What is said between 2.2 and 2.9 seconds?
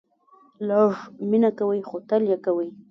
یې کوئ